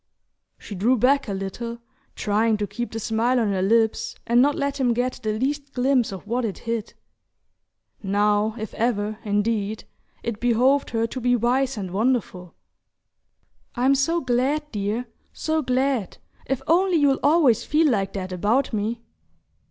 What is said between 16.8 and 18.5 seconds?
you'll always feel like that